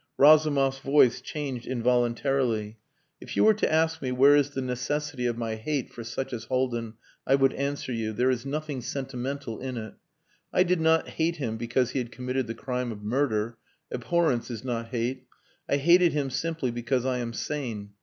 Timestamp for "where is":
4.11-4.49